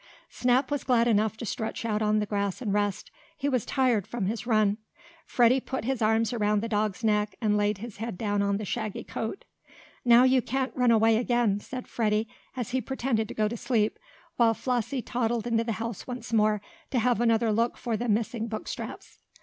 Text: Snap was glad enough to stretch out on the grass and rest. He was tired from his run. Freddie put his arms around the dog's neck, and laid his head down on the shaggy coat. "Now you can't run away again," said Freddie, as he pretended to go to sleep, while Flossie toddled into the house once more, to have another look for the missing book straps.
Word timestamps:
Snap 0.31 0.71
was 0.71 0.83
glad 0.83 1.07
enough 1.07 1.37
to 1.37 1.45
stretch 1.45 1.85
out 1.85 2.01
on 2.01 2.17
the 2.17 2.25
grass 2.25 2.59
and 2.59 2.73
rest. 2.73 3.11
He 3.37 3.47
was 3.47 3.67
tired 3.67 4.07
from 4.07 4.25
his 4.25 4.47
run. 4.47 4.79
Freddie 5.27 5.59
put 5.59 5.85
his 5.85 6.01
arms 6.01 6.33
around 6.33 6.63
the 6.63 6.67
dog's 6.67 7.03
neck, 7.03 7.35
and 7.39 7.55
laid 7.55 7.77
his 7.77 7.97
head 7.97 8.17
down 8.17 8.41
on 8.41 8.57
the 8.57 8.65
shaggy 8.65 9.03
coat. 9.03 9.45
"Now 10.03 10.23
you 10.23 10.41
can't 10.41 10.75
run 10.75 10.89
away 10.89 11.17
again," 11.17 11.59
said 11.59 11.87
Freddie, 11.87 12.27
as 12.57 12.71
he 12.71 12.81
pretended 12.81 13.27
to 13.27 13.35
go 13.35 13.47
to 13.47 13.55
sleep, 13.55 13.99
while 14.37 14.55
Flossie 14.55 15.03
toddled 15.03 15.45
into 15.45 15.63
the 15.63 15.73
house 15.73 16.07
once 16.07 16.33
more, 16.33 16.63
to 16.89 16.97
have 16.97 17.21
another 17.21 17.51
look 17.51 17.77
for 17.77 17.95
the 17.95 18.09
missing 18.09 18.47
book 18.47 18.67
straps. 18.67 19.19